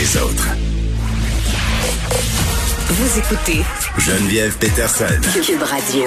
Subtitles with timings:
[0.00, 0.48] les autres.
[2.88, 3.60] Vous écoutez
[3.98, 5.04] Geneviève Peterson.
[5.44, 6.04] Cube Radio.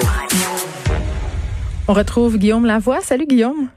[1.86, 3.00] On retrouve Guillaume Lavoie.
[3.02, 3.68] Salut Guillaume.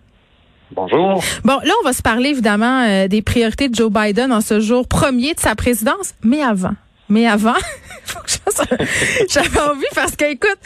[0.71, 1.23] Bonjour.
[1.43, 4.59] Bon, là, on va se parler évidemment euh, des priorités de Joe Biden en ce
[4.59, 6.73] jour premier de sa présidence, mais avant.
[7.09, 7.53] Mais avant,
[9.29, 10.57] j'avais envie parce que, écoute,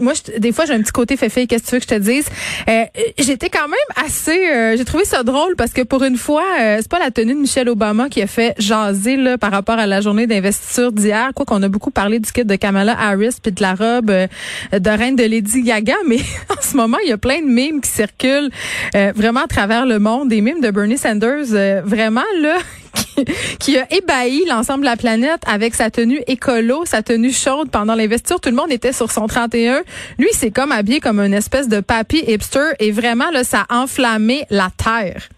[0.00, 1.88] moi, je- des fois, j'ai un petit côté fait Qu'est-ce que tu veux que je
[1.88, 2.26] te dise?
[2.68, 2.84] Euh,
[3.18, 4.46] J'étais quand même assez.
[4.48, 7.34] euh, j'ai trouvé ça drôle parce que pour une fois, euh, c'est pas la tenue
[7.34, 11.30] de Michelle Obama qui a fait jaser là par rapport à la journée d'investiture d'hier.
[11.34, 14.26] Quoi qu'on a beaucoup parlé du kit de Kamala Harris puis de la robe euh,
[14.72, 17.80] de reine de Lady Gaga, mais en ce moment, il y a plein de mimes
[17.80, 18.50] qui circulent
[18.94, 22.56] euh, vraiment à travers le monde, des mimes de Bernie Sanders, euh, vraiment là.
[22.94, 23.04] Qui,
[23.60, 27.94] qui a ébahi l'ensemble de la planète avec sa tenue écolo, sa tenue chaude pendant
[27.94, 28.40] l'investiture.
[28.40, 29.82] Tout le monde était sur son 31.
[30.18, 33.82] Lui, c'est comme habillé comme une espèce de papy hipster et vraiment, là, ça a
[33.82, 35.28] enflammé la terre.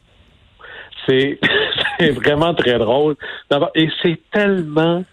[1.08, 1.38] C'est
[2.12, 3.16] vraiment très drôle.
[3.74, 5.04] Et c'est tellement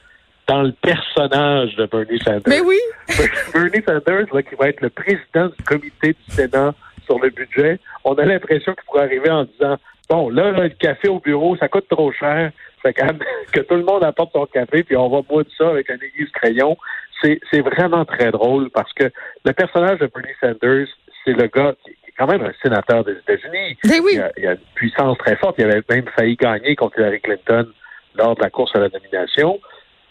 [0.48, 2.41] dans le personnage de Bernie Sanders.
[2.48, 2.79] Mais oui.
[3.54, 6.74] Bernie Sanders, là, qui va être le président du comité du Sénat
[7.05, 9.77] sur le budget, on a l'impression qu'il pourrait arriver en disant
[10.10, 12.52] Bon, là, là, le café au bureau, ça coûte trop cher.
[12.82, 13.02] Fait que,
[13.52, 16.32] que tout le monde apporte son café, puis on va boire ça avec un aiguise
[16.34, 16.77] crayon.
[17.24, 19.05] C'est vraiment très drôle parce que
[19.44, 20.88] le personnage de Bernie Sanders,
[21.26, 23.76] c'est le gars qui est quand même un sénateur des États-Unis.
[23.86, 24.12] Mais oui.
[24.14, 25.55] Il, a, il a une puissance très forte.
[25.58, 27.68] Il avait même failli gagner contre Hillary Clinton
[28.16, 29.60] lors de la course à la nomination.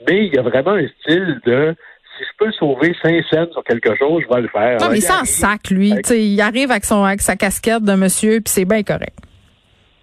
[0.08, 1.74] Mais il y a vraiment un style de
[2.18, 4.78] si je peux sauver 5 cents sur quelque chose, je vais le faire.
[4.80, 5.92] Non, mais il s'en sac, lui.
[5.92, 8.82] avec- Tu sais, il arrive avec, son, avec sa casquette de monsieur, puis c'est bien
[8.82, 9.16] correct.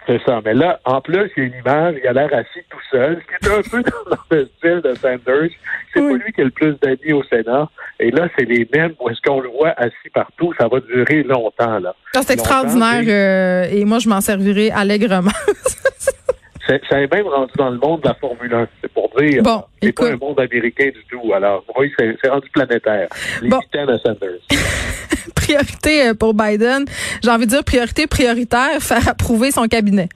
[0.05, 0.41] C'est ça.
[0.43, 3.21] Mais là, en plus, il y a une image, il a l'air assis tout seul,
[3.21, 5.49] ce qui est un peu dans le style de Sanders.
[5.93, 6.17] C'est Oui.
[6.19, 7.69] pas lui qui a le plus d'amis au Sénat.
[7.99, 10.53] Et là, c'est les mêmes où est-ce qu'on le voit assis partout.
[10.59, 11.95] Ça va durer longtemps, là.
[12.15, 15.31] Ah, C'est extraordinaire euh, et moi, je m'en servirai allègrement.
[16.89, 18.67] Ça est même rendu dans le monde de la Formule 1.
[18.81, 19.43] C'est pour dire.
[19.43, 21.33] Bon, c'est pas un monde américain du tout.
[21.33, 23.09] Alors, oui, c'est rendu planétaire.
[23.41, 23.57] Les Bon.
[23.59, 24.39] à Sanders.
[25.43, 26.85] priorité euh, pour Biden.
[27.23, 30.09] J'ai envie de dire priorité prioritaire, faire approuver son cabinet.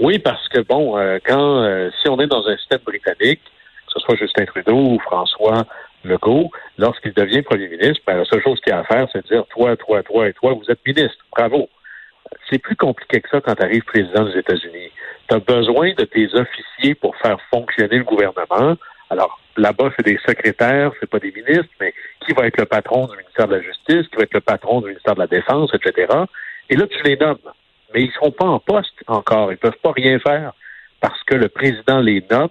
[0.00, 3.40] Oui, parce que bon, euh, quand euh, si on est dans un système britannique,
[3.86, 5.64] que ce soit Justin Trudeau ou François
[6.04, 9.28] Legault, lorsqu'il devient premier ministre, ben, la seule chose qu'il a à faire, c'est de
[9.28, 11.18] dire toi, toi, toi et toi, vous êtes ministre.
[11.30, 11.68] Bravo.
[12.50, 14.90] C'est plus compliqué que ça quand tu arrives président des États-Unis.
[15.28, 18.76] Tu as besoin de tes officiers pour faire fonctionner le gouvernement.
[19.10, 21.92] Alors, là-bas, c'est des secrétaires, c'est pas des ministres, mais
[22.24, 24.80] qui va être le patron du ministère de la Justice, qui va être le patron
[24.80, 26.12] du ministère de la Défense, etc.
[26.70, 27.38] Et là, tu les nommes
[27.94, 29.52] mais ils sont pas en poste encore.
[29.52, 30.52] Ils peuvent pas rien faire
[31.00, 32.48] parce que le président les nomme,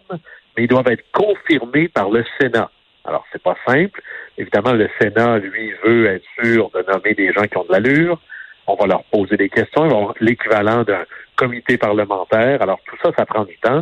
[0.56, 2.70] mais ils doivent être confirmés par le Sénat.
[3.06, 4.02] Alors, c'est pas simple.
[4.38, 8.20] Évidemment, le Sénat, lui, veut être sûr de nommer des gens qui ont de l'allure.
[8.68, 9.86] On va leur poser des questions.
[9.86, 11.04] Ils vont avoir l'équivalent d'un
[11.36, 12.62] comité parlementaire.
[12.62, 13.82] Alors, tout ça, ça prend du temps.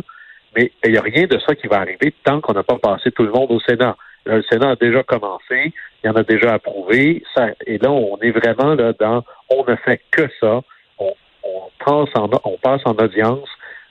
[0.56, 3.10] Mais il n'y a rien de ça qui va arriver tant qu'on n'a pas passé
[3.12, 3.96] tout le monde au Sénat.
[4.26, 5.72] Là, le Sénat a déjà commencé.
[6.02, 7.22] Il y en a déjà approuvé.
[7.34, 10.60] Ça, et là, on est vraiment là dans on ne fait que ça
[10.98, 13.48] on, on, passe en, on passe en audience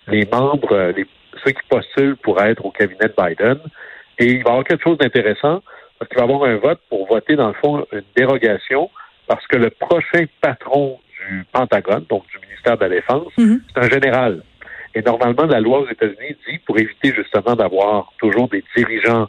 [0.07, 1.05] les membres, euh, les,
[1.43, 3.59] ceux qui postulent pour être au cabinet de Biden.
[4.17, 5.61] Et il va y avoir quelque chose d'intéressant
[5.97, 8.89] parce qu'il va y avoir un vote pour voter, dans le fond, une dérogation
[9.27, 13.61] parce que le prochain patron du Pentagone, donc du ministère de la Défense, Mhm.
[13.73, 14.43] c'est un général.
[14.95, 19.27] Et normalement, la loi aux États-Unis dit, pour éviter justement d'avoir toujours des dirigeants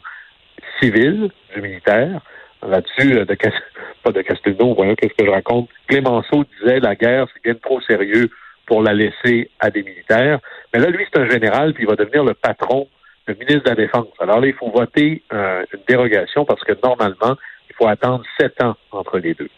[0.79, 2.21] civils du militaire,
[2.67, 3.51] là-dessus, euh, de Cas-
[4.03, 5.69] pas de Castelnau, voyons qu'est-ce que je raconte.
[5.87, 8.29] Clémenceau disait la guerre, c'est bien trop sérieux
[8.65, 10.39] pour la laisser à des militaires.
[10.73, 12.87] Mais là, lui, c'est un général, puis il va devenir le patron,
[13.27, 14.07] le ministre de la Défense.
[14.19, 17.35] Alors là, il faut voter euh, une dérogation parce que normalement,
[17.69, 19.49] il faut attendre sept ans entre les deux.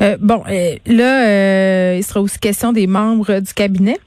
[0.00, 3.98] Euh, bon, euh, là, il sera aussi question des membres du cabinet.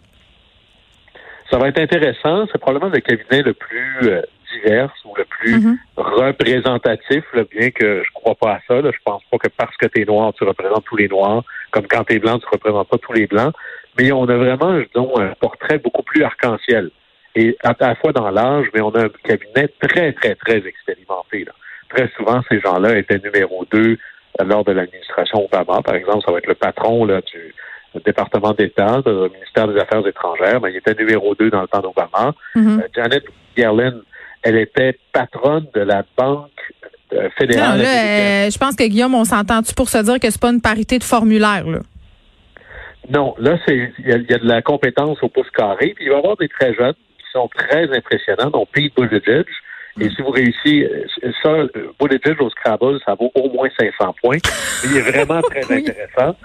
[1.51, 2.47] Ça va être intéressant.
[2.51, 4.09] C'est probablement le cabinet le plus
[4.55, 5.77] euh, divers ou le plus Mhm.
[5.97, 8.81] représentatif, là, bien que je crois pas à ça.
[8.81, 8.91] Là.
[8.91, 11.87] Je pense pas que parce que tu es noir, tu représentes tous les noirs, comme
[11.87, 13.53] quand tu es blanc, tu représentes pas tous les blancs.
[13.99, 16.89] Mais on a vraiment, disons, un portrait beaucoup plus arc-en-ciel.
[17.35, 21.45] Et à la fois dans l'âge, mais on a un cabinet très, très, très expérimenté.
[21.45, 21.51] Là.
[21.89, 23.97] Très souvent, ces gens-là étaient numéro deux
[24.41, 25.81] euh, lors de l'administration Obama.
[25.81, 27.53] Par exemple, ça va être le patron là, du
[28.05, 30.59] département d'État, du ministère des Affaires étrangères.
[30.59, 32.33] Ben, il était numéro deux dans le temps d'Obama.
[32.55, 32.79] Mhm.
[32.79, 33.23] Euh, Janet
[33.57, 34.01] Yellen,
[34.43, 36.49] elle était patronne de la Banque
[37.13, 37.85] euh, Non, fédérale là,
[38.45, 40.99] euh, je pense que Guillaume, on s'entend-tu pour se dire que c'est pas une parité
[40.99, 41.79] de formulaire, là?
[43.09, 45.93] Non, là, c'est il y, a- il y a de la compétence au pouce carré,
[45.95, 49.45] puis il va y avoir des très jeunes qui sont très impressionnants, dont Pete Buttigieg.
[49.99, 50.89] Et si vous réussissez,
[51.43, 51.67] ça, euh,
[51.99, 54.37] Buttigieg au Scrabble, ça vaut au moins 500 points.
[54.85, 55.85] Il est vraiment très Oui.
[55.87, 56.35] intéressant.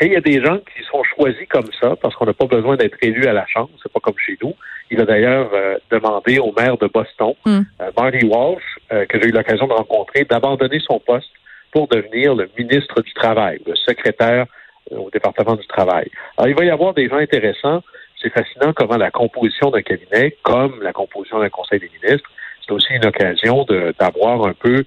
[0.00, 2.46] Et il y a des gens qui sont choisis comme ça parce qu'on n'a pas
[2.46, 3.70] besoin d'être élu à la Chambre.
[3.82, 4.54] C'est pas comme chez nous.
[4.90, 7.60] Il a d'ailleurs euh, demandé au maire de Boston, Mm.
[7.80, 8.62] euh, Marty Walsh,
[8.92, 11.30] euh, que j'ai eu l'occasion de rencontrer, d'abandonner son poste
[11.72, 14.46] pour devenir le ministre du Travail, le secrétaire
[14.92, 16.08] euh, au département du Travail.
[16.36, 17.82] Alors, il va y avoir des gens intéressants.
[18.22, 22.30] C'est fascinant comment la composition d'un cabinet, comme la composition d'un conseil des ministres,
[22.66, 23.64] c'est aussi une occasion
[23.98, 24.84] d'avoir un peu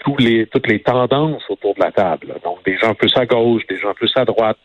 [0.00, 2.34] tous les, toutes les tendances autour de la table.
[2.44, 4.58] Donc, des gens plus à gauche, des gens plus à droite,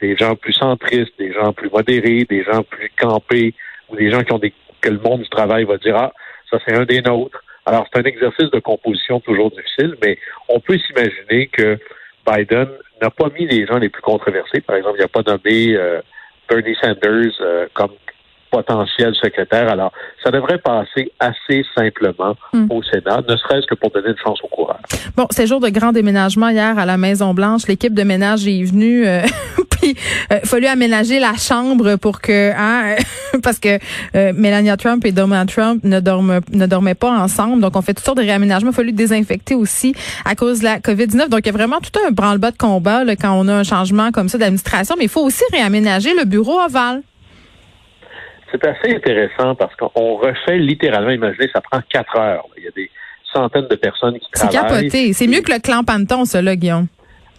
[0.00, 3.54] des gens plus centristes, des gens plus modérés, des gens plus campés,
[3.88, 6.12] ou des gens qui ont des, que le monde du travail va dire, ah,
[6.50, 7.42] ça c'est un des nôtres.
[7.64, 10.18] Alors, c'est un exercice de composition toujours difficile, mais
[10.48, 11.78] on peut s'imaginer que
[12.26, 12.68] Biden
[13.02, 14.60] n'a pas mis les gens les plus controversés.
[14.60, 16.00] Par exemple, il n'a pas nommé euh,
[16.48, 17.92] Bernie Sanders euh, comme
[18.56, 19.68] potentiel secrétaire.
[19.70, 19.92] Alors,
[20.24, 22.66] ça devrait passer assez simplement Mm.
[22.70, 24.80] au Sénat, ne serait-ce que pour donner une chance au courage.
[25.16, 27.66] Bon, c'est jour de grand déménagement hier à la Maison Blanche.
[27.68, 29.22] L'équipe de ménage est venue, euh,
[29.70, 29.96] puis
[30.30, 32.96] il a fallu aménager la chambre pour que, hein,
[33.42, 33.78] parce que
[34.14, 37.60] euh, Melania Trump et Donald Trump ne dorment, ne dormaient pas ensemble.
[37.60, 38.70] Donc on fait toutes sortes de réaménagements.
[38.70, 39.94] Il a fallu désinfecter aussi
[40.24, 41.28] à cause de la COVID-19.
[41.28, 43.64] Donc il y a vraiment tout un branle-bas de combat là, quand on a un
[43.64, 44.94] changement comme ça d'administration.
[44.98, 47.02] Mais il faut aussi réaménager le bureau ovale.
[48.50, 52.44] C'est assez intéressant parce qu'on refait littéralement, imaginez, ça prend quatre heures.
[52.56, 52.90] Il y a des
[53.32, 54.82] centaines de personnes qui C'est travaillent.
[54.88, 55.12] capoté.
[55.12, 56.86] C'est mieux que le clan Panton, ça, là, Guillaume.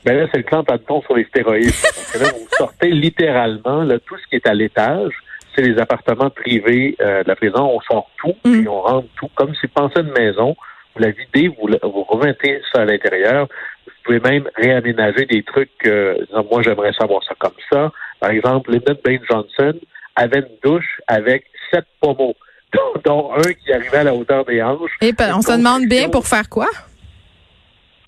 [0.06, 1.72] Ben là, c'est le clan Panton sur les stéroïdes.
[2.14, 5.12] Que là, vous sortez littéralement là, tout ce qui est à l'étage.
[5.56, 7.72] C'est les appartements privés euh, de la prison.
[7.76, 8.52] On sort tout, Mm.
[8.60, 9.30] puis on rentre tout.
[9.36, 10.56] Comme si vous pensez une maison,
[10.96, 13.48] vous la videz, vous, la- vous remettez ça à l'intérieur.
[13.86, 15.72] Vous pouvez même réaménager des trucs.
[15.86, 17.92] Euh, disons, moi, j'aimerais savoir ça comme ça.
[18.20, 19.74] Par exemple, Lyndon Baines Johnson
[20.18, 22.36] avait une douche avec sept pommeaux,
[22.74, 24.98] dont, dont un qui arrivait à la hauteur des hanches.
[25.02, 26.68] Et on se demande bien pour faire quoi?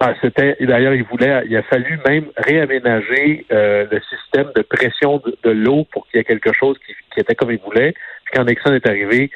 [0.02, 5.22] ah, c'était d'ailleurs, il voulait, il a fallu même réaménager euh, le système de pression
[5.26, 7.94] de, de l'eau pour qu'il y ait quelque chose qui, qui était comme il voulait.
[8.24, 9.30] Puis quand Nixon est arrivé,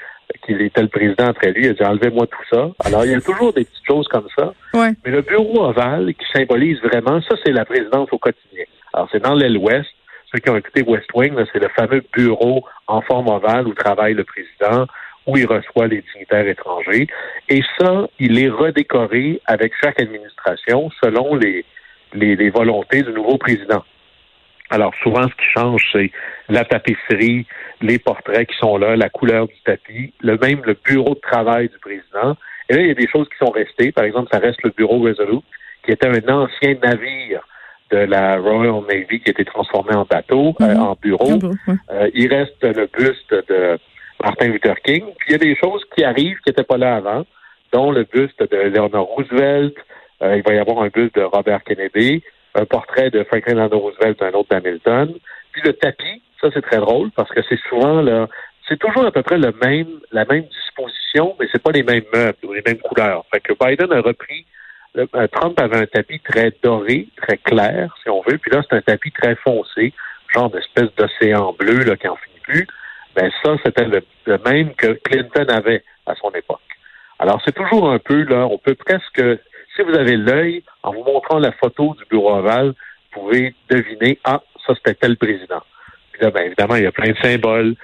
[0.45, 2.69] qu'il était le président après lui, il a dit enlevez-moi tout ça.
[2.85, 4.53] Alors il y a toujours des petites choses comme ça.
[4.73, 4.91] Ouais.
[5.05, 8.63] Mais le bureau ovale qui symbolise vraiment, ça c'est la présidence au quotidien.
[8.93, 9.89] Alors c'est dans l'aile ouest.
[10.33, 14.15] Ceux qui ont écouté West Wing, c'est le fameux bureau en forme ovale où travaille
[14.15, 14.87] le président,
[15.27, 17.07] où il reçoit les dignitaires étrangers.
[17.49, 21.63] Et ça, il est redécoré avec chaque administration selon les,
[22.13, 23.83] les, les volontés du nouveau président.
[24.71, 26.11] Alors souvent, ce qui change, c'est
[26.49, 27.45] la tapisserie,
[27.81, 31.69] les portraits qui sont là, la couleur du tapis, le même le bureau de travail
[31.69, 32.35] du président.
[32.69, 33.91] Et là, il y a des choses qui sont restées.
[33.91, 35.43] Par exemple, ça reste le bureau Resolute,
[35.85, 37.42] qui était un ancien navire
[37.93, 40.81] de la Royal Navy qui a été transformé en bateau, euh, Mhm.
[40.81, 41.33] en bureau.
[41.33, 41.75] Ouais.
[41.91, 43.77] Euh, il reste le buste de
[44.21, 45.03] Martin Luther King.
[45.19, 47.23] Puis il y a des choses qui arrivent qui n'étaient pas là avant,
[47.71, 49.75] dont le buste de Eleanor Roosevelt.
[50.21, 52.23] Euh, il va y avoir un buste de Robert Kennedy,
[52.55, 55.13] un portrait de Franklin Delano Roosevelt, un autre d'Hamilton.
[55.51, 58.27] Puis le tapis, ça c'est très drôle parce que c'est souvent là,
[58.67, 62.05] c'est toujours à peu près le même, la même disposition, mais c'est pas les mêmes
[62.13, 63.23] meubles ou les mêmes couleurs.
[63.31, 64.45] Fait que Biden a repris
[64.97, 68.75] euh, Trump avait un tapis très doré, très clair, si on veut, puis là, c'est
[68.75, 69.93] un tapis très foncé,
[70.33, 72.67] genre d'espèce d'océan bleu là, qui en finit plus.
[73.15, 74.03] Ben ça, c'était le,
[74.45, 76.59] même que Clinton avait à son époque.
[77.19, 79.21] Alors, c'est toujours un peu, là, on peut presque,
[79.75, 82.73] si vous avez l'œil, en vous montrant la photo du bureau ovale,
[83.13, 85.61] vous pouvez deviner, ah, ça, c'était tel président.
[86.11, 87.75] Puis là, ben, évidemment, il y a plein de symboles.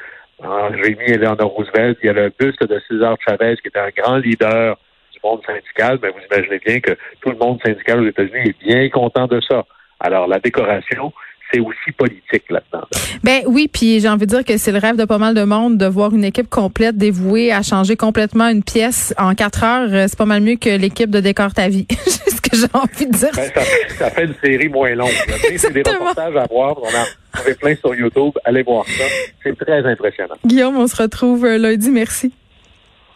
[0.44, 3.80] Ah, J'ai mis Eleanor Roosevelt, il y a le buste de César Chavez, qui était
[3.80, 4.78] un grand leader
[5.24, 8.66] du monde syndical, ben, vous imaginez bien que tout le monde syndical aux États-Unis est
[8.66, 9.66] bien content de ça.
[10.00, 11.12] Alors, la décoration,
[11.52, 12.86] c'est aussi politique là-dedans.
[13.24, 15.44] Ben oui, puis j'ai envie de dire que c'est le rêve de pas mal de
[15.44, 19.90] monde de voir une équipe complète dévouée à changer complètement une pièce en quatre heures.
[19.92, 21.88] Euh, C'est pas mal mieux que l'équipe de Décor ta vie.
[21.90, 23.32] c'est ce que j'ai envie de dire.
[23.36, 23.62] Ben, ça,
[23.98, 25.10] ça fait une série moins longue.
[25.58, 26.78] C'est des reportages à voir.
[26.82, 28.34] On en on fait plein sur YouTube.
[28.44, 29.04] Allez voir ça.
[29.44, 30.36] C'est très impressionnant.
[30.46, 31.90] Guillaume, on se retrouve euh, lundi.
[31.90, 32.34] Merci.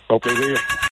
[0.10, 0.60] Au plaisir.